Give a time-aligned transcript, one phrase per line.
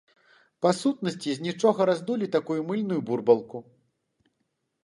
[0.65, 3.57] Па сутнасці з нічога раздулі такую мыльную бурбалку!